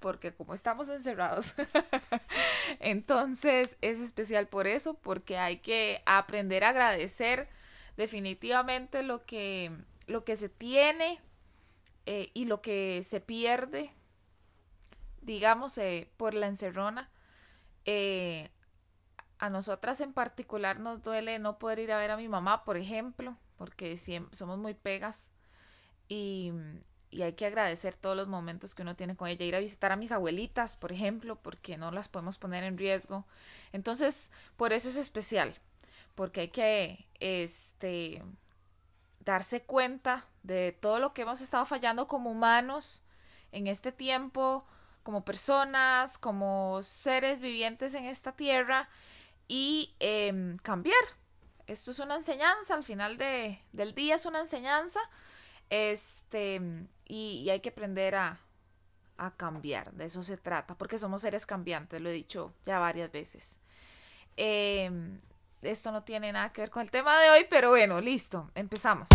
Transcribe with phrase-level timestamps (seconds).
[0.00, 1.54] porque como estamos encerrados,
[2.80, 7.48] entonces es especial por eso, porque hay que aprender a agradecer
[7.96, 9.72] definitivamente lo que,
[10.06, 11.20] lo que se tiene
[12.06, 13.92] eh, y lo que se pierde,
[15.20, 17.10] digamos, eh, por la encerrona.
[17.84, 18.50] Eh,
[19.38, 22.76] a nosotras en particular nos duele no poder ir a ver a mi mamá, por
[22.76, 23.96] ejemplo, porque
[24.32, 25.30] somos muy pegas
[26.08, 26.52] y,
[27.10, 29.44] y, hay que agradecer todos los momentos que uno tiene con ella.
[29.44, 33.26] Ir a visitar a mis abuelitas, por ejemplo, porque no las podemos poner en riesgo.
[33.72, 35.54] Entonces, por eso es especial,
[36.14, 38.22] porque hay que este,
[39.20, 43.02] darse cuenta de todo lo que hemos estado fallando como humanos
[43.52, 44.66] en este tiempo,
[45.02, 48.88] como personas, como seres vivientes en esta tierra
[49.46, 50.96] y em, cambiar.
[51.66, 55.00] Esto es una enseñanza, al final de, del día es una enseñanza
[55.70, 56.60] este,
[57.08, 58.38] y, hay que aprender a,
[59.16, 63.10] a, cambiar, de eso se trata, porque somos seres cambiantes, lo he dicho ya varias
[63.10, 63.58] veces.
[64.36, 65.20] Em,
[65.62, 69.08] esto no tiene nada que ver con el tema de hoy, pero bueno, listo, empezamos.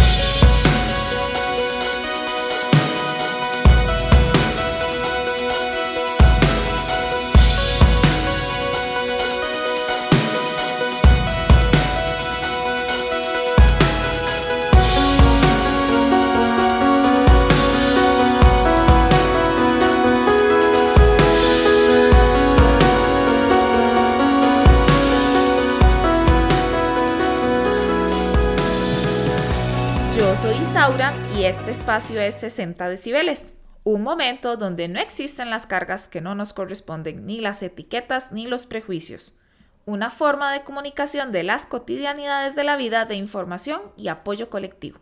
[30.35, 36.07] Soy Isaura y este espacio es 60 decibeles, un momento donde no existen las cargas
[36.07, 39.37] que no nos corresponden, ni las etiquetas ni los prejuicios.
[39.85, 44.99] Una forma de comunicación de las cotidianidades de la vida de información y apoyo colectivo.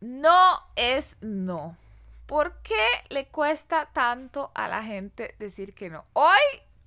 [0.00, 1.78] No es no.
[2.26, 6.04] ¿Por qué le cuesta tanto a la gente decir que no?
[6.12, 6.38] Hoy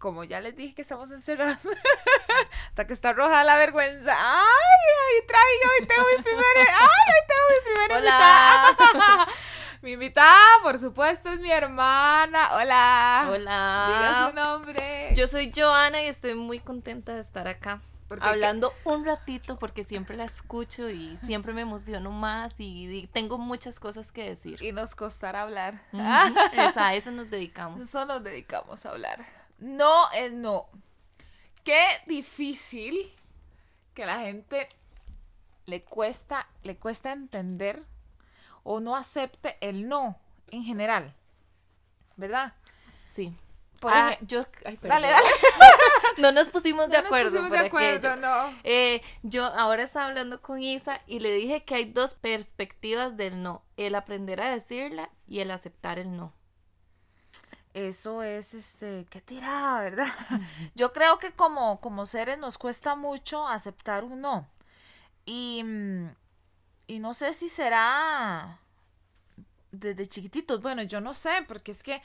[0.03, 1.59] como ya les dije que estamos encerrados,
[2.67, 4.13] hasta que está roja la vergüenza.
[4.13, 4.84] ¡Ay!
[5.07, 6.88] Ahí traigo, hoy tengo mi primera, ¡ay!
[7.07, 9.28] Hoy mi primera invitada.
[9.81, 12.50] mi invitada, por supuesto, es mi hermana.
[12.54, 13.28] Hola.
[13.30, 13.86] Hola.
[13.88, 15.14] Diga su nombre.
[15.16, 17.82] Yo soy Joana y estoy muy contenta de estar acá.
[18.22, 23.80] Hablando un ratito porque siempre la escucho y siempre me emociono más y, tengo muchas
[23.80, 24.62] cosas que decir.
[24.62, 25.82] Y nos costará hablar.
[26.76, 27.82] a eso nos dedicamos.
[27.82, 29.26] Eso nos dedicamos a hablar.
[29.59, 30.68] No es no.
[31.64, 32.98] Qué difícil
[33.94, 34.70] que la gente
[35.66, 37.84] le cuesta, le cuesta entender
[38.63, 40.19] o no acepte el no
[40.51, 41.16] en general.
[42.16, 42.53] ¿Verdad?
[43.07, 43.35] Sí.
[43.79, 44.44] Por ah, yo,
[44.81, 45.28] dale, dale.
[46.18, 47.31] no nos pusimos de acuerdo.
[47.31, 48.53] No nos pusimos de acuerdo, no.
[48.63, 53.44] Eh, yo ahora estaba hablando con Isa y le dije que hay dos perspectivas del
[53.44, 56.34] no: el aprender a decirla y el aceptar el no
[57.73, 60.07] eso es este qué tirada, ¿verdad?
[60.75, 64.47] Yo creo que como, como seres nos cuesta mucho aceptar un no.
[65.25, 66.16] Y, mm,
[66.88, 68.59] y no sé si será
[69.72, 70.61] desde chiquititos.
[70.61, 72.01] Bueno, yo no sé, porque es que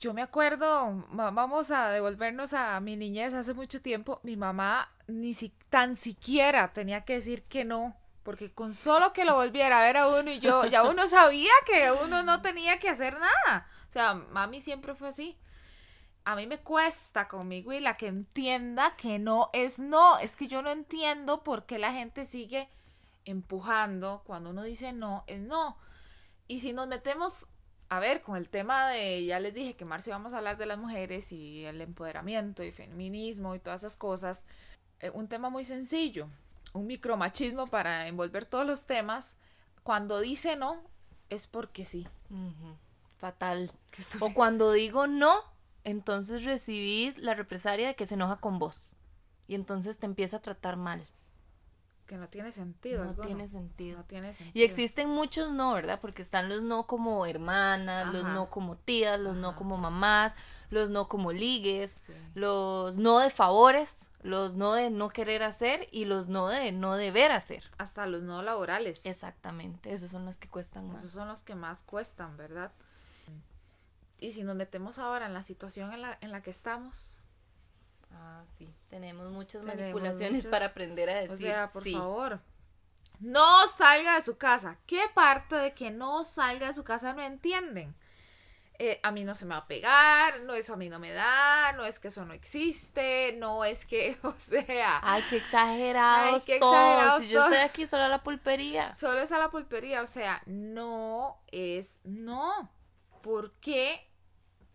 [0.00, 5.34] yo me acuerdo, vamos a devolvernos a mi niñez hace mucho tiempo, mi mamá ni
[5.34, 9.82] si, tan siquiera tenía que decir que no, porque con solo que lo volviera a
[9.82, 13.66] ver a uno y yo, ya uno sabía que uno no tenía que hacer nada.
[13.88, 15.36] O sea, mami siempre fue así.
[16.24, 20.18] A mí me cuesta conmigo y la que entienda que no es no.
[20.18, 22.68] Es que yo no entiendo por qué la gente sigue
[23.24, 25.76] empujando cuando uno dice no, es no.
[26.46, 27.46] Y si nos metemos,
[27.88, 30.66] a ver, con el tema de, ya les dije que Marcia vamos a hablar de
[30.66, 34.46] las mujeres y el empoderamiento y feminismo y todas esas cosas,
[35.00, 36.28] eh, un tema muy sencillo,
[36.72, 39.36] un micromachismo para envolver todos los temas.
[39.82, 40.82] Cuando dice no,
[41.30, 42.06] es porque sí
[43.18, 43.70] fatal.
[44.20, 45.42] O cuando digo no,
[45.90, 48.96] entonces recibís la represalia de que se enoja con vos.
[49.46, 51.06] Y entonces te empieza a tratar mal.
[52.06, 53.04] Que no tiene sentido.
[53.04, 53.98] No tiene sentido.
[53.98, 54.52] No tiene sentido.
[54.54, 56.00] Y existen muchos no, ¿verdad?
[56.00, 60.34] Porque están los no como hermanas, los no como tías, los no como mamás,
[60.70, 61.98] los no como ligues,
[62.34, 66.96] los no de favores, los no de no querer hacer y los no de no
[66.96, 67.64] deber hacer.
[67.76, 69.04] Hasta los no laborales.
[69.04, 71.02] Exactamente, esos son los que cuestan más.
[71.02, 72.72] Esos son los que más cuestan, ¿verdad?
[74.18, 77.20] Y si nos metemos ahora en la situación en la, en la que estamos.
[78.12, 78.74] Ah, sí.
[78.88, 81.50] Tenemos muchas manipulaciones para aprender a decir.
[81.50, 82.40] O sea, por favor.
[83.20, 84.78] No salga de su casa.
[84.86, 87.94] ¿Qué parte de que no salga de su casa no entienden?
[88.78, 91.12] eh, a mí no se me va a pegar, no, eso a mí no me
[91.12, 95.00] da, no es que eso no existe, no es que, o sea...
[95.02, 98.94] Ay, qué exagerados qué exagerados Si yo estoy aquí solo a la pulpería.
[98.94, 102.70] Solo es a la pulpería, o sea, no es no.
[103.20, 104.07] ¿Por qué?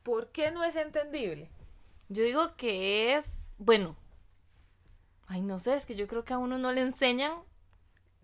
[0.03, 1.49] ¿Por qué no es entendible?
[2.09, 3.95] Yo digo que es, bueno,
[5.27, 7.33] ay, no sé, es que yo creo que a uno no le enseñan...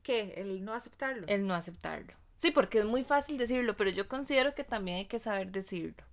[0.03, 0.33] ¿Qué?
[0.37, 1.25] El no aceptarlo.
[1.27, 2.13] El no aceptarlo.
[2.37, 6.03] Sí, porque es muy fácil decirlo, pero yo considero que también hay que saber decirlo.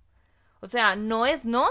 [0.59, 1.67] O sea, no es no,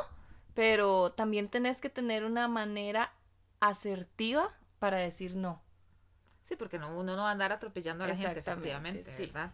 [0.54, 3.12] pero también tenés que tener una manera
[3.60, 5.62] asertiva para decir no.
[6.42, 9.52] Sí, porque no, uno no va a andar atropellando a la gente, efectivamente, ¿verdad?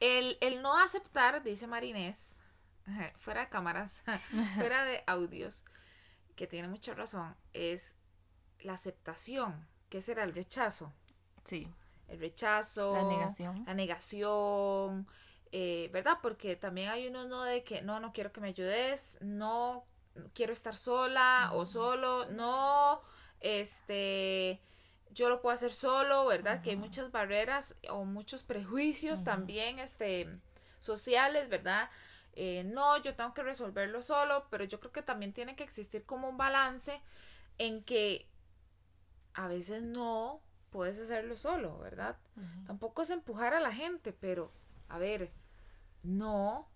[0.00, 2.37] El, el, no aceptar, dice Marinés,
[3.18, 4.02] fuera de cámaras,
[4.56, 5.64] fuera de audios,
[6.36, 7.96] que tiene mucha razón, es
[8.60, 9.66] la aceptación.
[9.88, 10.92] ¿Qué será el rechazo?
[11.44, 11.72] Sí
[12.08, 15.06] el rechazo, la negación, la negación
[15.50, 16.18] eh, ¿verdad?
[16.20, 19.86] Porque también hay uno no de que no, no quiero que me ayudes, no
[20.34, 23.00] quiero estar sola o solo, no,
[23.40, 24.60] este,
[25.10, 26.60] yo lo puedo hacer solo, ¿verdad?
[26.60, 30.28] Que hay muchas barreras o muchos prejuicios también, este,
[30.78, 31.88] sociales, ¿verdad?
[32.40, 36.04] Eh, no, yo tengo que resolverlo solo, pero yo creo que también tiene que existir
[36.06, 37.02] como un balance
[37.58, 38.28] en que
[39.34, 40.40] a veces no,
[40.70, 42.16] puedes hacerlo solo, ¿verdad?
[42.64, 44.52] Tampoco es empujar a la gente, pero,
[44.88, 45.32] a ver,
[46.04, 46.68] no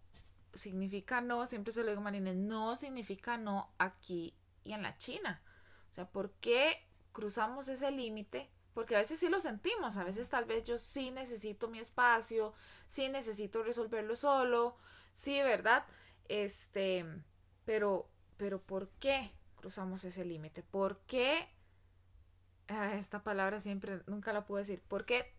[0.52, 4.98] significa no, siempre se lo digo a Marines, no significa no aquí y en la
[4.98, 5.42] China.
[5.90, 8.50] O sea, ¿por qué cruzamos ese límite?
[8.74, 12.54] Porque a veces sí lo sentimos, a veces tal vez yo sí necesito mi espacio,
[12.86, 14.76] sí necesito resolverlo solo,
[15.12, 15.84] sí, ¿verdad?
[16.28, 17.04] Este,
[17.64, 18.08] pero,
[18.38, 20.62] pero ¿por qué cruzamos ese límite?
[20.62, 21.48] ¿Por qué
[22.68, 24.80] Ah, esta palabra siempre, nunca la puedo decir.
[24.88, 25.34] ¿Por qué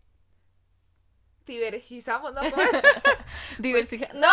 [1.46, 2.34] divergizamos?
[2.34, 2.42] No,
[3.58, 4.14] Diversificar.
[4.16, 4.28] No.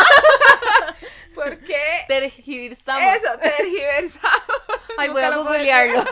[1.34, 2.04] ¿Por qué?
[2.08, 3.02] Tergiversamos.
[3.02, 4.79] Eso, tergiversamos.
[4.98, 6.04] Ay, voy a googlearlo.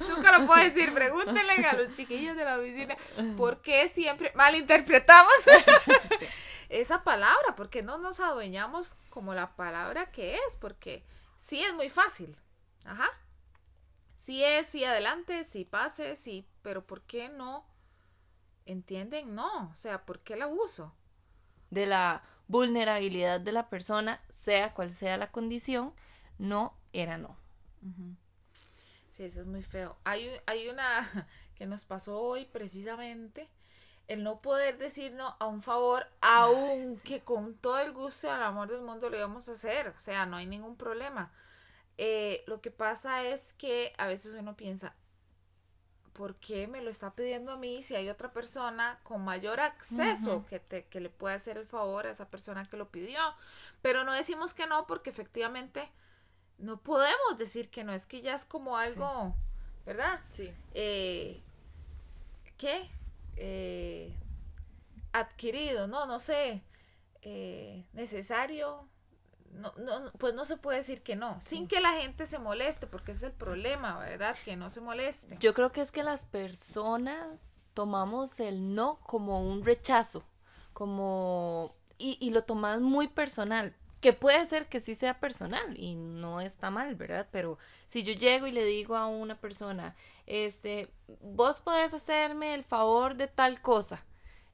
[0.08, 0.92] Nunca lo puedo decir.
[0.92, 2.96] Pregúntenle a los chiquillos de la oficina.
[3.36, 5.32] ¿Por qué siempre malinterpretamos
[6.68, 7.54] esa palabra?
[7.56, 10.56] Porque no nos adueñamos como la palabra que es.
[10.60, 11.04] Porque
[11.36, 12.36] sí es muy fácil.
[12.84, 13.10] Ajá
[14.18, 17.64] sí es, sí adelante, sí pase, sí, pero ¿por qué no?
[18.66, 19.34] ¿Entienden?
[19.34, 20.92] No, o sea, ¿por qué el abuso?
[21.70, 25.94] De la vulnerabilidad de la persona, sea cual sea la condición,
[26.36, 27.38] no era no.
[29.12, 29.96] Sí, eso es muy feo.
[30.04, 33.48] Hay, hay una que nos pasó hoy precisamente,
[34.06, 38.42] el no poder decir no a un favor, aunque con todo el gusto y el
[38.42, 41.32] amor del mundo lo íbamos a hacer, o sea, no hay ningún problema.
[41.98, 44.94] Eh, lo que pasa es que a veces uno piensa,
[46.12, 50.46] ¿por qué me lo está pidiendo a mí si hay otra persona con mayor acceso
[50.48, 53.20] que, te, que le puede hacer el favor a esa persona que lo pidió?
[53.82, 55.90] Pero no decimos que no porque efectivamente
[56.58, 59.34] no podemos decir que no, es que ya es como algo,
[59.86, 60.20] ¿verdad?
[60.28, 60.52] Sí.
[60.74, 61.40] Eh,
[62.56, 62.90] ¿Qué?
[63.36, 64.12] Eh,
[65.12, 66.62] adquirido, no, no sé,
[67.92, 68.88] necesario,
[69.52, 72.86] no, no, pues no se puede decir que no, sin que la gente se moleste,
[72.86, 74.36] porque es el problema, ¿verdad?
[74.44, 75.36] Que no se moleste.
[75.38, 80.24] Yo creo que es que las personas tomamos el no como un rechazo,
[80.72, 81.76] como...
[82.00, 86.40] Y, y lo tomas muy personal, que puede ser que sí sea personal y no
[86.40, 87.26] está mal, ¿verdad?
[87.32, 90.90] Pero si yo llego y le digo a una persona, este,
[91.20, 94.04] vos podés hacerme el favor de tal cosa,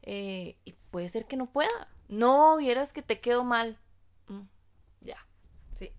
[0.03, 1.89] eh, y puede ser que no pueda.
[2.09, 3.79] No, vieras que te quedo mal.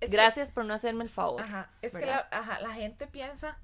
[0.02, 1.42] Gracias por no hacerme el favor.
[1.42, 3.60] Ajá, es que la, la gente piensa,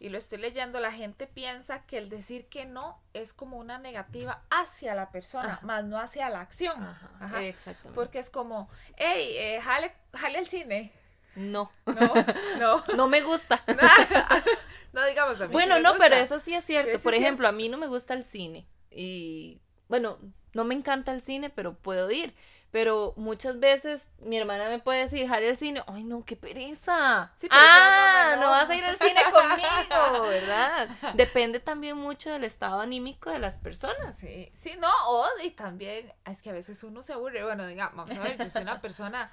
[0.00, 3.78] y lo estoy leyendo, la gente piensa que el decir que no es como una
[3.78, 6.82] negativa hacia la persona, más no hacia la acción.
[7.20, 7.94] Ajá, exactamente.
[7.94, 10.92] Porque es como, hey, eh, jale, jale el cine.
[11.34, 11.70] No.
[11.86, 12.14] No,
[12.58, 12.84] no.
[12.96, 13.62] no me gusta.
[14.92, 15.52] no digamos a mí.
[15.52, 16.98] Bueno, no, pero eso sí es cierto.
[17.02, 18.66] Por ejemplo, a mí no me gusta el cine.
[18.90, 20.18] Y bueno,
[20.52, 22.34] no me encanta el cine, pero puedo ir.
[22.70, 27.32] Pero muchas veces mi hermana me puede decir, Jale al cine, ay no, qué pereza.
[27.50, 30.88] ah, no, vas a ir al cine conmigo, ¿verdad?
[31.14, 34.16] Depende también mucho del estado anímico de las personas.
[34.16, 37.90] Sí, sí, no, o y también, es que a veces uno se aburre, bueno, diga,
[37.94, 39.32] vamos a ver, yo soy una persona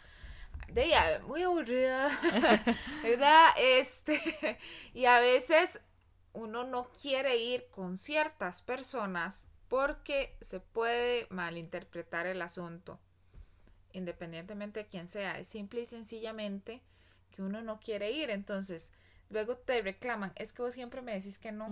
[0.70, 2.08] de ella, muy aburrida,
[3.04, 3.50] ¿verdad?
[3.58, 4.58] Este,
[4.94, 5.82] y a veces
[6.32, 13.00] uno no quiere ir con ciertas personas porque se puede malinterpretar el asunto
[13.96, 16.82] independientemente de quién sea, es simple y sencillamente
[17.32, 18.92] que uno no quiere ir, entonces
[19.30, 21.68] luego te reclaman, es que vos siempre me decís que no.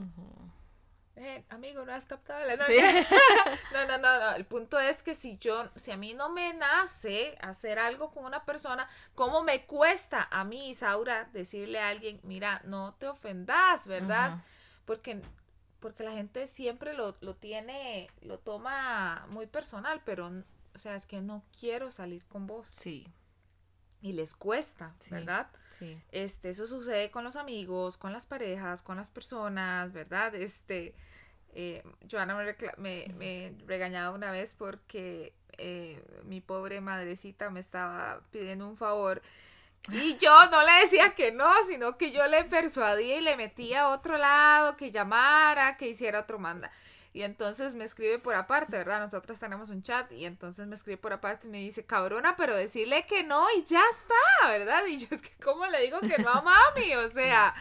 [1.15, 2.63] eh, amigo, no has captado la no,
[3.73, 6.53] no, no, no, no, el punto es que si yo, si a mí no me
[6.53, 12.19] nace hacer algo con una persona, ¿cómo me cuesta a mí, Isaura, decirle a alguien,
[12.23, 14.41] mira, no te ofendas, ¿verdad?
[14.85, 15.21] Porque
[15.83, 20.31] porque la gente siempre lo, lo, tiene, lo toma muy personal, pero,
[20.75, 22.67] o sea, es que no quiero salir con vos.
[22.69, 23.07] Sí.
[24.01, 25.49] Y les cuesta, ¿verdad?
[25.79, 26.01] Sí.
[26.11, 30.35] Este, eso sucede con los amigos, con las parejas, con las personas, ¿verdad?
[30.35, 30.93] Este,
[31.53, 32.35] eh, Joana
[32.77, 39.21] me, me, regañaba una vez porque eh, mi pobre madrecita me estaba pidiendo un favor
[39.89, 43.83] y yo no le decía que no, sino que yo le persuadía y le metía
[43.83, 46.71] a otro lado, que llamara, que hiciera otro manda.
[47.13, 48.99] Y entonces me escribe por aparte, ¿verdad?
[48.99, 52.55] Nosotras tenemos un chat y entonces me escribe por aparte y me dice, cabrona, pero
[52.55, 54.83] decirle que no y ya está, ¿verdad?
[54.87, 56.95] Y yo es que, ¿cómo le digo que no a mami?
[56.95, 57.53] O sea,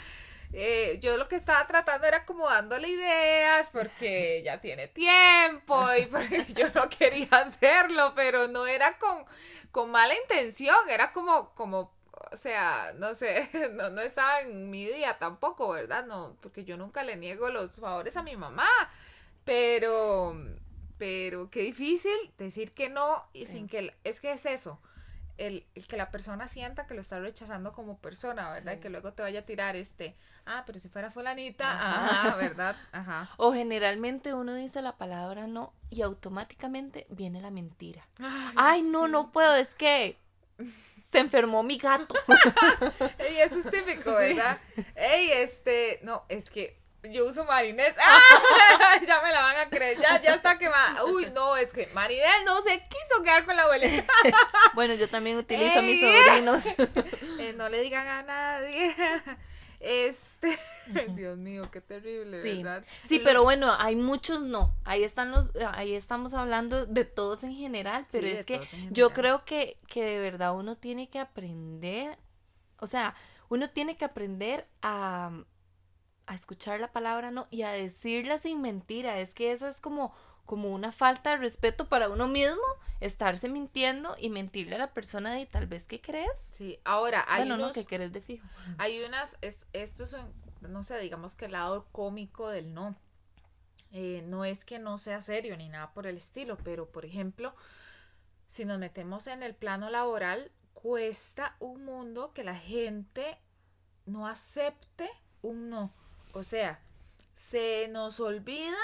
[0.54, 6.06] eh, yo lo que estaba tratando era como dándole ideas porque ya tiene tiempo y
[6.10, 9.24] porque yo no quería hacerlo, pero no era con,
[9.70, 11.92] con mala intención, era como, como
[12.30, 16.06] o sea, no sé, no, no estaba en mi día tampoco, ¿verdad?
[16.06, 18.68] No, porque yo nunca le niego los favores a mi mamá,
[19.44, 20.36] pero,
[20.98, 24.80] pero qué difícil decir que no y sin que, es que es eso,
[25.38, 28.74] el, que la persona sienta que lo está rechazando como persona, ¿verdad?
[28.74, 32.76] Y que luego te vaya a tirar este, ah, pero si fuera fulanita, ajá, ¿verdad?
[32.92, 33.28] Ajá.
[33.36, 38.06] O generalmente uno dice la palabra no y automáticamente viene la mentira.
[38.56, 40.16] Ay, no, no puedo, es que
[41.10, 42.14] se enfermó mi gato.
[43.18, 44.58] Ey, eso es típico, ¿verdad?
[44.94, 47.94] Ey, este, no, es que yo uso Marinés.
[47.98, 49.00] ¡Ah!
[49.06, 49.98] ya me la van a creer.
[50.00, 51.04] Ya, ya está quemada.
[51.04, 54.12] Uy, no, es que Marinés no se quiso quedar con la abuelita.
[54.74, 56.64] bueno, yo también utilizo a mis sobrinos.
[57.38, 58.94] Eh, no le digan a nadie.
[59.80, 60.56] Este,
[61.08, 62.62] Dios mío, qué terrible, sí.
[62.62, 62.84] ¿verdad?
[63.04, 64.76] Sí, pero bueno, hay muchos no.
[64.84, 69.40] Ahí están los, ahí estamos hablando de todos en general, pero es que yo creo
[69.40, 72.16] que, que de verdad uno tiene que aprender,
[72.78, 73.16] o sea,
[73.48, 75.32] uno tiene que aprender a,
[76.32, 79.18] a escuchar la palabra no y a decirla sin mentira.
[79.20, 80.12] Es que eso es como
[80.46, 82.60] como una falta de respeto para uno mismo,
[83.00, 86.30] estarse mintiendo y mentirle a la persona de tal vez que crees.
[86.50, 88.46] Sí, ahora hay bueno, no, que crees de fijo.
[88.78, 90.16] Hay unas, es, esto es,
[90.60, 92.96] no sé, digamos que el lado cómico del no.
[93.92, 97.54] Eh, no es que no sea serio ni nada por el estilo, pero por ejemplo,
[98.46, 103.38] si nos metemos en el plano laboral, cuesta un mundo que la gente
[104.06, 105.08] no acepte
[105.40, 105.94] un no.
[106.32, 106.80] O sea,
[107.34, 108.76] se nos olvida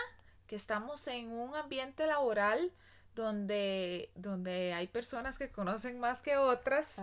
[0.47, 2.73] que estamos en un ambiente laboral
[3.15, 6.97] donde, donde hay personas que conocen más que otras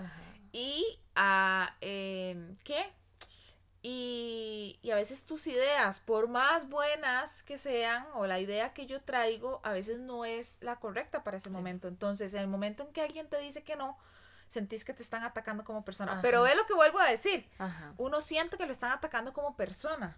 [0.52, 2.94] y a, em, ¿qué?
[3.82, 8.88] Y, y, a veces tus ideas, por más buenas que sean, o la idea que
[8.88, 11.88] yo traigo, a veces no es la correcta para ese momento.
[11.88, 13.96] Entonces, en el momento en que alguien te dice que no,
[14.48, 16.20] sentís que te están atacando como persona.
[16.22, 17.48] Pero ve lo que vuelvo a decir.
[17.98, 20.18] Uno siente que lo están atacando como persona.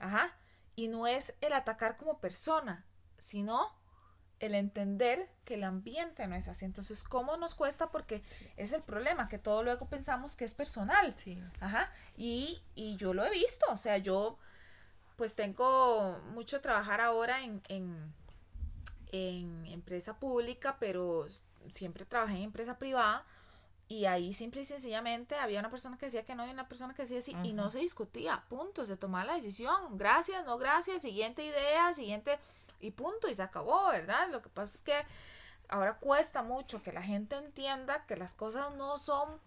[0.00, 0.34] Ajá.
[0.74, 2.86] Y no es el atacar como persona,
[3.18, 3.78] sino
[4.40, 6.64] el entender que el ambiente no es así.
[6.64, 7.90] Entonces, ¿cómo nos cuesta?
[7.90, 8.22] Porque
[8.56, 11.14] es el problema, que todo luego pensamos que es personal.
[11.16, 11.42] Sí.
[11.60, 11.92] Ajá.
[12.16, 13.66] Y, y, yo lo he visto.
[13.70, 14.38] O sea, yo
[15.16, 18.14] pues tengo mucho trabajar ahora en, en,
[19.12, 21.26] en empresa pública, pero
[21.70, 23.26] siempre trabajé en empresa privada
[23.90, 26.94] y ahí simple y sencillamente había una persona que decía que no y una persona
[26.94, 31.02] que decía sí y no se discutía, punto, se tomaba la decisión, gracias, no gracias,
[31.02, 32.38] siguiente idea, siguiente
[32.78, 34.30] y punto y se acabó, ¿verdad?
[34.30, 34.94] Lo que pasa es que
[35.68, 39.40] ahora cuesta mucho que la gente entienda que las cosas no son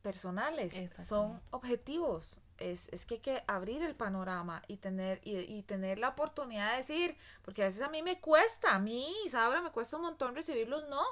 [0.00, 2.38] personales, son objetivos.
[2.58, 6.70] Es, es, que hay que abrir el panorama y tener, y, y, tener la oportunidad
[6.70, 10.02] de decir, porque a veces a mí me cuesta, a mí, Isaura, me cuesta un
[10.02, 11.02] montón recibirlos, no,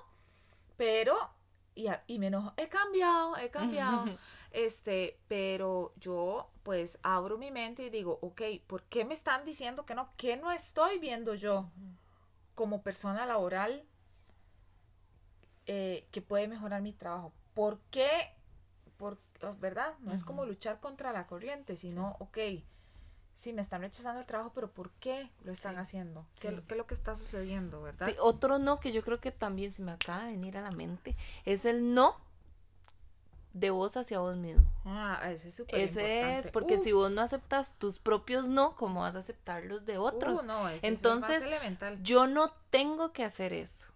[0.77, 1.19] pero
[1.75, 4.05] y, y me enojo, he cambiado, he cambiado,
[4.51, 9.85] este, pero yo pues abro mi mente y digo, ok, ¿por qué me están diciendo
[9.85, 10.11] que no?
[10.17, 11.71] ¿Qué no estoy viendo yo
[12.55, 13.85] como persona laboral
[15.67, 17.33] eh, que puede mejorar mi trabajo?
[17.55, 18.11] ¿Por qué?
[18.97, 19.19] Por,
[19.59, 19.95] ¿Verdad?
[20.01, 22.39] No es como luchar contra la corriente, sino, ok,
[23.35, 26.27] sí, me están rechazando el trabajo, pero ¿por qué lo están haciendo?
[26.41, 28.09] ¿Qué, es lo que está sucediendo, verdad?
[28.09, 30.71] Sí, otro no que yo creo que también se me acaba de venir a la
[30.71, 32.17] mente es el no
[33.53, 34.71] de vos hacia vos mismo.
[34.85, 39.01] Ah, ese es súper Ese es, porque si vos no aceptas tus propios no, ¿cómo
[39.01, 40.43] vas a aceptar los de otros?
[40.43, 43.87] Uh, no, Entonces, es yo no tengo que hacer eso.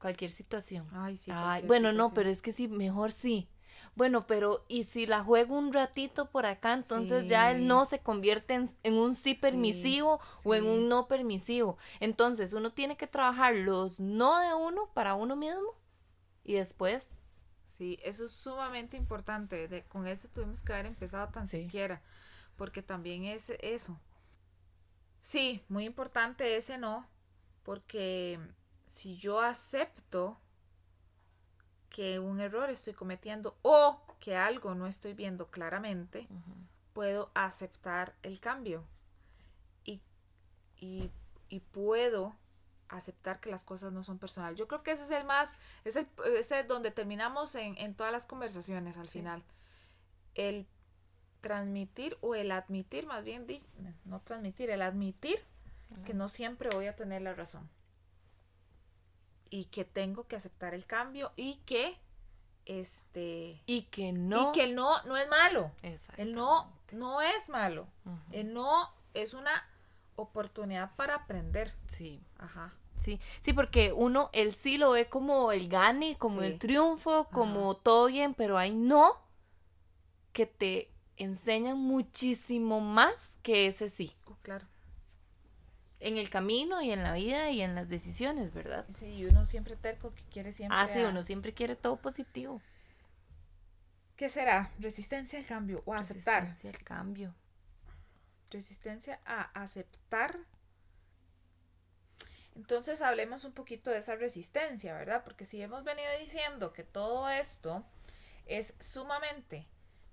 [0.00, 0.86] Cualquier situación.
[0.92, 1.30] Ay, sí.
[1.66, 3.48] bueno, no, pero es que sí, mejor sí
[3.96, 6.72] bueno, pero ¿y si la juego un ratito por acá?
[6.72, 11.78] Entonces ya el no se convierte en, un sí permisivo o en un no permisivo.
[12.00, 15.78] Entonces uno tiene que trabajar los no de uno para uno mismo
[16.42, 17.20] y después...
[17.66, 19.68] Sí, eso es sumamente importante.
[19.68, 22.02] De, con ese tuvimos que haber empezado tan siquiera,
[22.56, 24.00] porque también es eso.
[25.22, 27.08] Sí, muy importante ese no,
[27.62, 28.38] porque
[28.86, 30.38] si yo acepto
[31.94, 36.26] que un error estoy cometiendo o que algo no estoy viendo claramente,
[36.92, 38.82] puedo aceptar el cambio.
[39.84, 40.00] Y,
[40.80, 42.34] y, puedo
[42.88, 44.58] aceptar que las cosas no son personales.
[44.58, 48.12] Yo creo que ese es el más, es el, ese donde terminamos en, en, todas
[48.12, 49.44] las conversaciones al final.
[50.34, 50.66] El
[51.42, 53.46] transmitir o el admitir, más bien,
[54.04, 55.38] no transmitir, el admitir
[56.04, 57.70] que no siempre voy a tener la razón
[59.50, 61.98] y que tengo que aceptar el cambio y que
[62.66, 65.70] este y que no y que el no no es malo.
[66.16, 67.86] El no no es malo.
[68.32, 69.68] El no es una
[70.16, 71.74] oportunidad para aprender.
[71.88, 72.22] Sí.
[72.38, 72.72] Ajá.
[72.98, 77.76] Sí sí porque uno el sí lo ve como el gane como el triunfo como
[77.76, 79.18] todo bien pero hay no
[80.32, 84.16] que te enseñan muchísimo más que ese sí.
[84.26, 84.66] Oh, claro
[86.04, 88.84] en el camino y en la vida y en las decisiones, ¿verdad?
[88.94, 90.76] Sí, y uno siempre terco que quiere siempre.
[90.78, 92.60] Ah, sí, uno siempre quiere todo positivo.
[94.14, 94.70] ¿Qué será?
[94.78, 96.42] Resistencia al cambio o aceptar.
[96.42, 97.34] Resistencia al cambio.
[98.50, 100.38] Resistencia a aceptar.
[102.54, 105.24] Entonces hablemos un poquito de esa resistencia, ¿verdad?
[105.24, 107.82] Porque si hemos venido diciendo que todo esto
[108.44, 109.66] es sumamente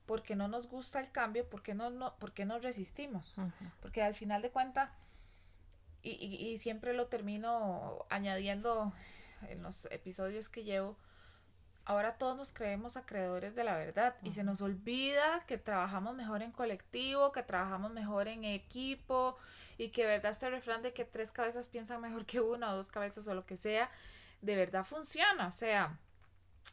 [0.05, 3.35] porque no nos gusta el cambio, ¿por qué no, no, porque nos resistimos?
[3.81, 4.89] Porque al final de cuentas
[6.03, 8.91] y, y, siempre lo termino añadiendo
[9.49, 10.97] en los episodios que llevo,
[11.85, 16.41] ahora todos nos creemos acreedores de la verdad y se nos olvida que trabajamos mejor
[16.41, 19.37] en colectivo, que trabajamos mejor en equipo
[19.77, 22.89] y que verdad este refrán de que tres cabezas piensan mejor que una o dos
[22.89, 23.89] cabezas o lo que sea,
[24.41, 25.47] de verdad funciona.
[25.47, 25.97] O sea,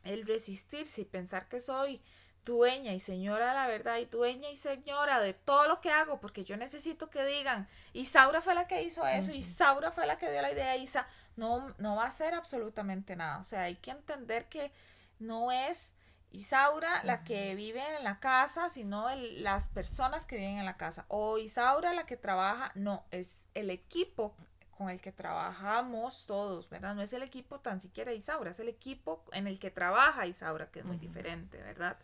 [0.05, 2.01] el resistirse y pensar que soy
[2.49, 6.19] dueña y señora de la verdad y dueña y señora de todo lo que hago,
[6.19, 10.31] porque yo necesito que digan, Isaura fue la que hizo eso, Isaura fue la que
[10.31, 11.07] dio la idea, Isa,
[11.37, 13.39] no, no va a ser absolutamente nada.
[13.39, 14.73] O sea, hay que entender que
[15.19, 15.95] no es
[16.31, 21.05] Isaura la que vive en la casa, sino las personas que viven en la casa.
[21.09, 24.35] O Isaura la que trabaja, no, es el equipo
[24.71, 26.95] con el que trabajamos todos, ¿verdad?
[26.95, 30.71] No es el equipo tan siquiera Isaura, es el equipo en el que trabaja Isaura,
[30.71, 31.99] que es muy diferente, ¿verdad?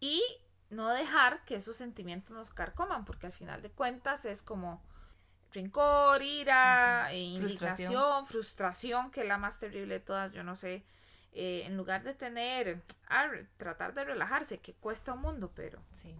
[0.00, 0.22] Y
[0.70, 4.82] no dejar que esos sentimientos nos carcoman, porque al final de cuentas es como
[5.52, 9.10] rencor, ira, e indignación, frustración.
[9.10, 10.84] que es la más terrible de todas, yo no sé.
[11.32, 12.82] Eh, en lugar de tener,
[13.56, 15.80] tratar de relajarse, que cuesta un mundo, pero...
[15.92, 16.14] Sí.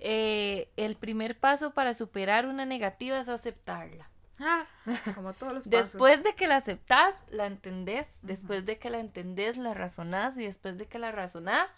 [0.00, 4.10] Eh, el primer paso para superar una negativa es aceptarla.
[4.38, 4.66] Ah,
[5.14, 5.92] como todos los pasos.
[5.92, 8.18] Después de que la aceptas, la entendés.
[8.22, 10.36] Después de que la entendés, la razonás.
[10.36, 11.70] Y después de que la razonás,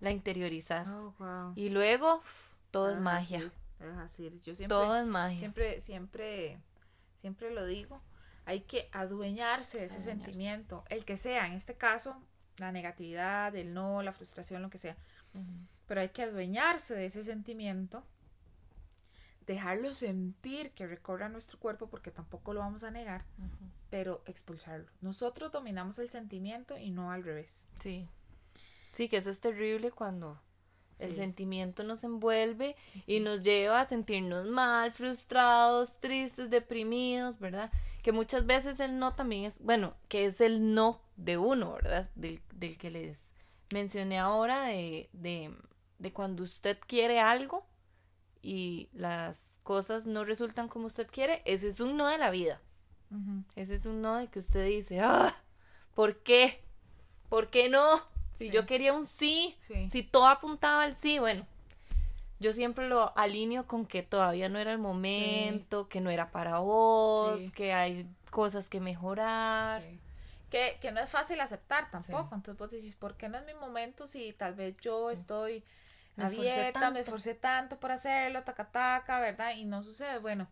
[0.00, 0.88] la interiorizas.
[0.88, 2.22] Oh, y luego
[2.70, 3.52] todo es magia.
[4.42, 5.38] Yo siempre, todo es magia.
[5.38, 6.58] Siempre, siempre,
[7.20, 8.00] siempre lo digo.
[8.44, 12.16] Hay que adueñarse de ese sentimiento, el que sea, en este caso,
[12.58, 14.96] la negatividad, el no, la frustración, lo que sea.
[15.86, 18.04] Pero hay que adueñarse de ese sentimiento,
[19.46, 23.24] dejarlo sentir que recorra nuestro cuerpo, porque tampoco lo vamos a negar,
[23.90, 24.86] pero expulsarlo.
[25.00, 27.64] Nosotros dominamos el sentimiento y no al revés.
[27.80, 28.08] Sí.
[28.96, 30.40] Sí, que eso es terrible cuando
[30.98, 37.70] el sentimiento nos envuelve y nos lleva a sentirnos mal, frustrados, tristes, deprimidos, ¿verdad?
[38.02, 42.08] Que muchas veces el no también es, bueno, que es el no de uno, ¿verdad?
[42.14, 43.18] Del, del que les
[43.70, 45.54] mencioné ahora, de, de,
[45.98, 47.66] de cuando usted quiere algo
[48.40, 52.62] y las cosas no resultan como usted quiere, ese es un no de la vida.
[53.56, 55.34] Ese es un no de que usted dice, ah,
[55.94, 56.64] ¿por qué?
[57.28, 58.00] ¿Por qué no?
[58.36, 59.56] Si yo quería un sí,
[59.88, 61.46] si todo apuntaba al sí, bueno,
[62.38, 66.58] yo siempre lo alineo con que todavía no era el momento, que no era para
[66.58, 69.82] vos, que hay cosas que mejorar.
[70.50, 72.34] Que, que, no es fácil aceptar tampoco.
[72.34, 75.64] Entonces vos decís, ¿por qué no es mi momento si tal vez yo estoy
[76.16, 79.54] abierta, me esforcé tanto por hacerlo, taca, taca, ¿verdad?
[79.56, 80.18] Y no sucede.
[80.18, 80.46] Bueno,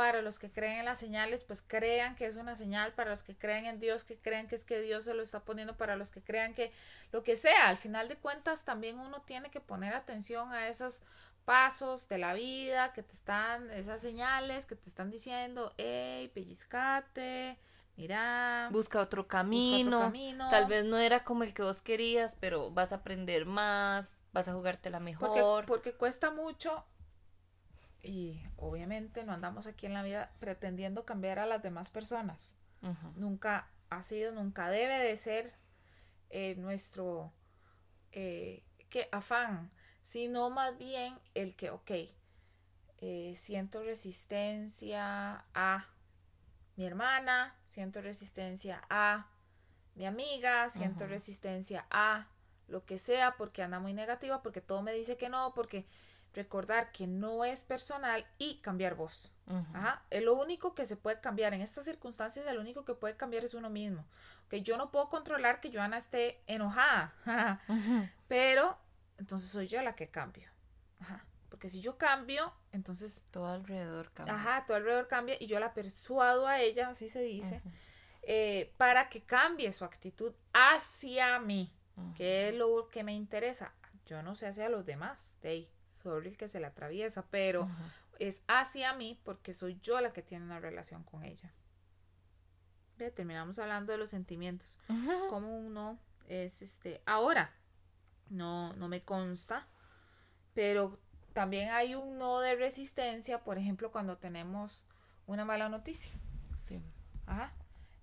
[0.00, 3.22] para los que creen en las señales, pues crean que es una señal, para los
[3.22, 5.94] que creen en Dios, que crean que es que Dios se lo está poniendo, para
[5.94, 6.72] los que crean que
[7.12, 11.02] lo que sea, al final de cuentas también uno tiene que poner atención a esos
[11.44, 17.58] pasos de la vida que te están, esas señales que te están diciendo, hey, pellizcate,
[17.98, 20.10] mira, busca otro camino,
[20.48, 24.48] tal vez no era como el que vos querías, pero vas a aprender más, vas
[24.48, 25.66] a jugártela mejor.
[25.66, 26.86] Porque, cuesta mucho
[28.02, 32.56] y obviamente no andamos aquí en la vida pretendiendo cambiar a las demás personas.
[33.16, 35.52] Nunca ha sido, nunca debe de ser
[36.30, 37.32] eh, nuestro
[38.12, 38.64] eh,
[39.12, 39.70] afán,
[40.02, 41.90] sino más bien el que, ok,
[42.98, 45.86] eh, siento resistencia a
[46.76, 49.28] mi hermana, siento resistencia a
[49.94, 52.28] mi amiga, siento resistencia a
[52.68, 55.86] lo que sea porque anda muy negativa, porque todo me dice que no, porque
[56.34, 59.34] recordar que no es personal y cambiar voz.
[59.74, 60.04] Ajá.
[60.10, 61.54] Es lo único que se puede cambiar.
[61.54, 64.06] En estas circunstancias, lo único que puede cambiar es uno mismo.
[64.48, 67.14] Que yo no puedo controlar que Joana esté enojada.
[68.28, 68.78] Pero
[69.18, 70.48] entonces soy yo la que cambio.
[71.00, 71.24] Ajá.
[71.50, 73.24] Porque si yo cambio, entonces...
[73.30, 74.34] Todo alrededor cambia.
[74.34, 77.60] Ajá, todo alrededor cambia y yo la persuado a ella, así se dice,
[78.22, 81.72] eh, para que cambie su actitud hacia mí,
[82.16, 83.74] que es lo que me interesa.
[84.06, 85.70] Yo no sé hacia los demás, de ahí,
[86.02, 87.68] sobre el que se le atraviesa, pero
[88.18, 91.52] es hacia mí porque soy yo la que tiene una relación con ella.
[92.98, 94.78] Ve, terminamos hablando de los sentimientos.
[95.30, 97.02] Como uno es este.
[97.06, 97.52] Ahora,
[98.28, 99.66] no, no me consta,
[100.54, 100.98] pero
[101.32, 104.84] también hay un no de resistencia, por ejemplo, cuando tenemos
[105.26, 106.12] una mala noticia.
[106.62, 106.82] Sí.
[107.26, 107.52] Ajá.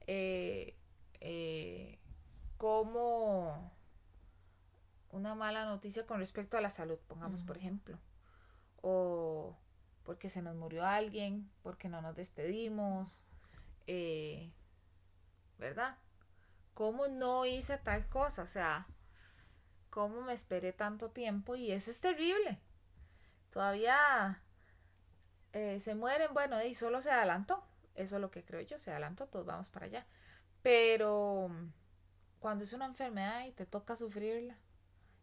[0.07, 0.75] Eh,
[1.19, 1.99] eh,
[2.57, 3.76] como
[5.11, 7.99] una mala noticia con respecto a la salud, pongamos por ejemplo.
[8.81, 9.57] O
[10.03, 13.25] porque se nos murió alguien, porque no nos despedimos,
[13.87, 14.51] eh,
[15.57, 15.97] ¿verdad?
[16.73, 18.43] ¿Cómo no hice tal cosa?
[18.43, 18.87] O sea,
[19.89, 21.55] ¿cómo me esperé tanto tiempo?
[21.55, 22.61] Y eso es terrible
[23.57, 24.39] todavía
[25.51, 27.63] eh, se mueren, bueno, y solo se adelantó.
[27.95, 30.05] Eso es lo que creo yo, se adelantó, todos vamos para allá.
[30.61, 31.49] Pero
[32.39, 34.55] cuando es una enfermedad y te toca sufrirla,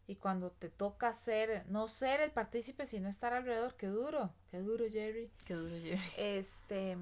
[0.07, 4.59] y cuando te toca ser, no ser el partícipe, sino estar alrededor, qué duro, qué
[4.59, 5.31] duro, Jerry.
[5.45, 6.01] Qué duro, Jerry.
[6.17, 6.97] Este,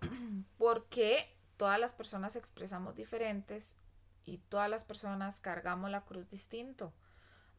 [0.58, 3.76] porque todas las personas expresamos diferentes
[4.24, 6.92] y todas las personas cargamos la cruz distinto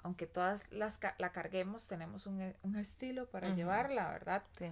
[0.04, 4.44] aunque todas las la carguemos, tenemos un, e, estilo para llevarla, ¿verdad?
[4.58, 4.72] Sí.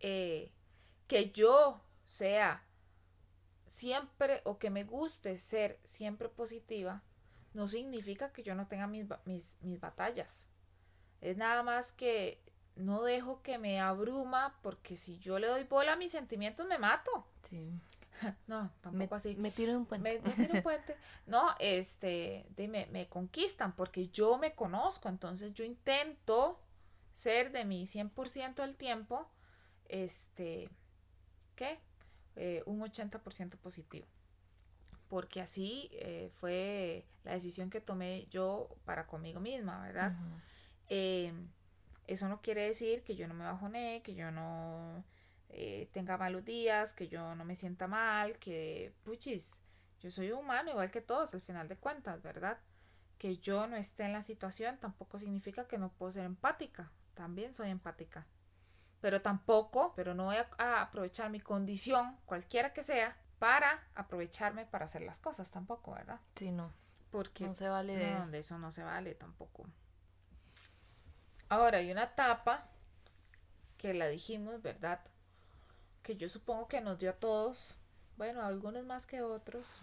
[0.00, 0.52] Eh,
[1.06, 2.64] que yo sea
[3.66, 7.02] siempre o que me guste ser siempre positiva,
[7.54, 10.48] no significa que yo no tenga mis, mis, mis batallas.
[11.20, 12.42] Es nada más que
[12.76, 16.78] no dejo que me abruma porque si yo le doy bola a mis sentimientos me
[16.78, 17.26] mato.
[17.48, 17.72] Sí.
[18.46, 19.36] no, tampoco así.
[19.36, 20.20] Me tiro un puente.
[20.20, 20.96] Me, tiro un puente.
[21.26, 26.60] No, este, dime, me conquistan porque yo me conozco, entonces yo intento
[27.12, 29.30] ser de mi 100% del tiempo,
[29.86, 30.68] este,
[31.54, 31.78] ¿qué?
[32.36, 34.06] Eh, un 80% positivo.
[35.14, 40.12] Porque así eh, fue la decisión que tomé yo para conmigo misma, ¿verdad?
[40.88, 41.52] Em,
[42.08, 45.04] eso no quiere decir que yo no me bajoné, que yo no
[45.50, 49.62] eh, tenga malos días, que yo no me sienta mal, que, puchis,
[50.00, 52.58] yo soy humano igual que todos al final de cuentas, ¿verdad?
[53.16, 57.52] Que yo no esté en la situación tampoco significa que no puedo ser empática, también
[57.52, 58.26] soy empática.
[59.00, 64.86] Pero tampoco, pero no voy a, aprovechar mi condición, cualquiera que sea, para aprovecharme para
[64.86, 66.20] hacer las cosas tampoco, ¿verdad?
[66.36, 66.72] Sí, no.
[67.10, 68.30] Porque no se vale de, eso.
[68.30, 69.66] de eso no se vale tampoco.
[71.48, 72.68] Ahora hay una etapa
[73.76, 75.00] que la dijimos, ¿verdad?
[76.04, 77.76] que yo supongo que nos dio a todos,
[78.16, 79.80] bueno, algunos más que otros,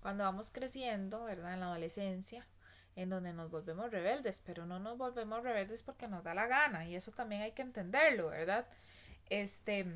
[0.00, 1.54] cuando vamos creciendo, ¿verdad?
[1.54, 2.44] En la adolescencia,
[2.96, 6.86] en donde nos volvemos rebeldes, pero no nos volvemos rebeldes porque nos da la gana,
[6.86, 8.66] y eso también hay que entenderlo, ¿verdad?
[9.28, 9.86] Este,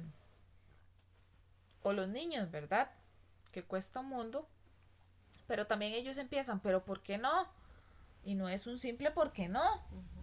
[1.82, 2.90] o los niños, ¿verdad?
[3.50, 4.48] Que cuesta un mundo,
[5.46, 7.48] pero también ellos empiezan, pero ¿por qué no?
[8.24, 9.82] Y no es un simple ¿por qué no?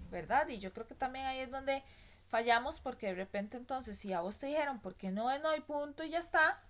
[0.09, 0.47] ¿Verdad?
[0.47, 1.83] Y yo creo que también ahí es donde
[2.29, 5.61] fallamos porque de repente entonces si a vos te dijeron porque no es no hay
[5.61, 6.61] punto y ya está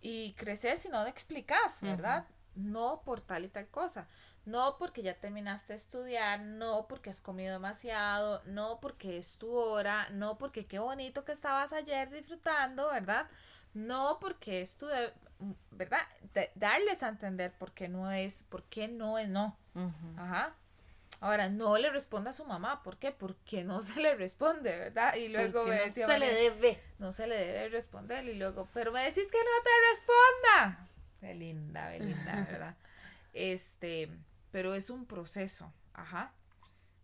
[0.00, 2.26] y creces y no te explicas, ¿verdad?
[2.54, 4.06] No por tal y tal cosa,
[4.44, 9.50] no porque ya terminaste de estudiar, no porque has comido demasiado, no porque es tu
[9.50, 13.26] hora, no porque qué bonito que estabas ayer disfrutando, ¿verdad?
[13.74, 15.12] No porque es tu, de,
[15.70, 16.00] ¿verdad?
[16.54, 19.58] darles a entender por qué no es, por qué no es no.
[20.16, 20.54] Ajá.
[21.20, 22.82] Ahora, no le responda a su mamá.
[22.82, 23.10] ¿Por qué?
[23.10, 25.14] Porque no se le responde, ¿verdad?
[25.14, 26.06] Y luego me decía.
[26.06, 26.80] No se le debe.
[26.98, 28.24] No se le debe responder.
[28.26, 30.88] Y luego, pero me decís que no te responda.
[31.20, 32.76] Qué linda, qué linda, ¿verdad?
[33.32, 34.10] Este,
[34.50, 35.72] pero es un proceso.
[35.94, 36.32] Ajá.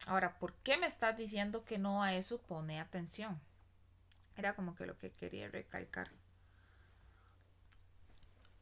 [0.06, 2.42] Ahora, ¿por qué me estás diciendo que no a eso?
[2.42, 3.40] Pone atención.
[4.36, 6.10] Era como que lo que quería recalcar.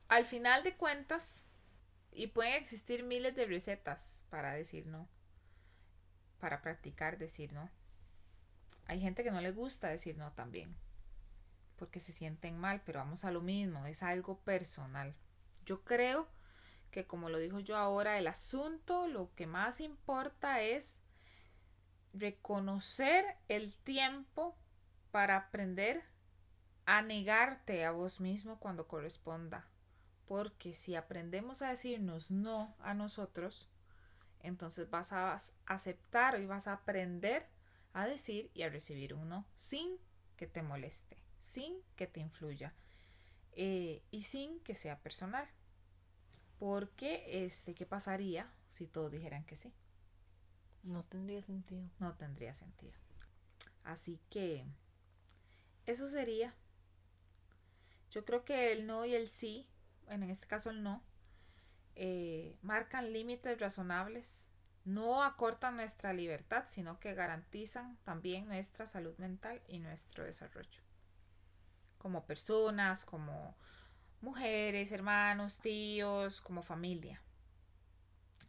[0.09, 1.47] Al final de cuentas,
[2.11, 5.09] y pueden existir miles de recetas para decir no,
[6.41, 7.71] para practicar decir no.
[8.87, 10.75] Hay gente que no le gusta decir no también,
[11.77, 15.15] porque se sienten mal, pero vamos a lo mismo, es algo personal.
[15.65, 16.29] Yo creo
[16.91, 21.03] que como lo dijo yo ahora, el asunto, lo que más importa es
[22.15, 24.57] reconocer el tiempo
[25.11, 26.03] para aprender
[26.87, 29.68] a negarte a vos mismo cuando corresponda.
[30.29, 33.69] Porque si aprendemos a decirnos no a nosotros,
[34.41, 37.47] entonces vas a aceptar y vas a aprender
[37.95, 39.99] a decir y a recibir un no sin
[40.37, 42.75] que te moleste, sin que te influya
[43.53, 45.49] eh, y sin que sea personal.
[46.59, 49.73] Porque, este, ¿qué pasaría si todos dijeran que sí?
[50.83, 51.89] No tendría sentido.
[51.99, 52.93] No tendría sentido.
[53.85, 54.67] Así que
[55.87, 56.55] eso sería.
[58.11, 59.69] Yo creo que el no y el sí,
[60.11, 61.03] en este caso el no,
[61.95, 64.49] eh, marcan límites razonables,
[64.85, 70.83] no acortan nuestra libertad, sino que garantizan también nuestra salud mental y nuestro desarrollo.
[71.99, 73.57] Como personas, como
[74.21, 77.21] mujeres, hermanos, tíos, como familia.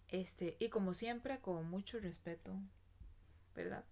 [0.08, 2.56] Este, y como siempre, con mucho respeto,
[3.56, 3.84] ¿verdad?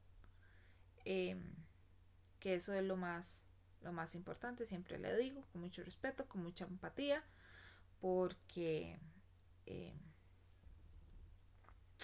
[1.06, 1.54] Em,
[2.40, 3.46] que eso es lo más,
[3.82, 7.24] lo más importante, siempre le digo, con mucho respeto, con mucha empatía,
[8.00, 9.00] porque
[9.66, 9.98] em,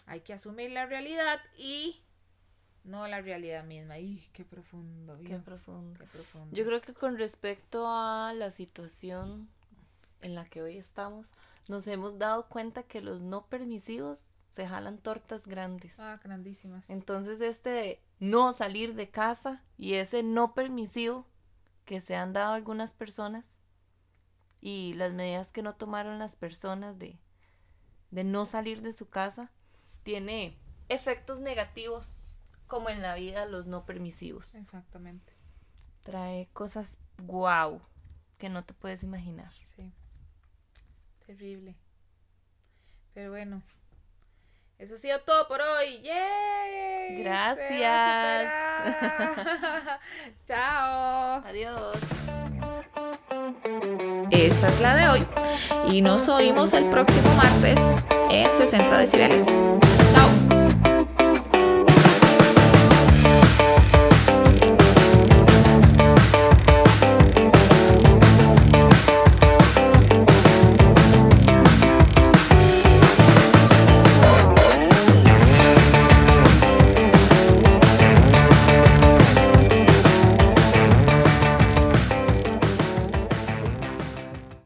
[0.06, 2.04] hay que asumir la realidad y
[2.84, 4.00] no la realidad misma.
[4.00, 5.18] ¡Y qué profundo!
[5.26, 6.00] Qué profundo.
[6.00, 6.56] qué profundo!
[6.56, 9.50] Yo creo que con respecto a la situación
[10.22, 11.32] en la que hoy estamos,
[11.68, 16.00] nos hemos dado cuenta que los no permisivos se jalan tortas grandes.
[16.00, 16.88] Ah, grandísimas.
[16.90, 21.26] Entonces este de no salir de casa y ese no permisivo
[21.86, 23.63] que se han dado algunas personas
[24.66, 27.20] y las medidas que no tomaron las personas de,
[28.12, 29.52] de no salir de su casa
[30.04, 32.34] tiene efectos negativos
[32.66, 34.56] como en la vida los no permisivos.
[34.56, 35.34] Exactamente.
[36.04, 37.82] Trae cosas guau
[38.38, 39.52] que no te puedes imaginar.
[39.76, 39.92] Sí.
[41.26, 41.76] Terrible.
[43.14, 43.62] Pero bueno,
[44.80, 46.02] eso ha sido todo por hoy.
[46.04, 47.22] ¡Yay!
[47.22, 48.50] Gracias.
[50.46, 51.44] Chao.
[51.46, 52.00] Adiós.
[54.34, 55.24] Esta es la de hoy
[55.92, 57.80] y nos oímos el próximo martes
[58.32, 59.44] en 60 decibeles.
[59.46, 60.53] Chao.